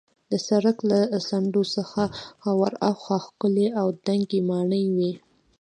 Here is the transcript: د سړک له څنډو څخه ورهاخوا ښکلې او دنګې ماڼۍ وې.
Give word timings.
د 0.31 0.33
سړک 0.47 0.77
له 0.91 0.99
څنډو 1.27 1.63
څخه 1.75 2.01
ورهاخوا 2.61 3.17
ښکلې 3.25 3.67
او 3.79 3.87
دنګې 4.05 4.39
ماڼۍ 4.49 4.85
وې. 4.95 5.11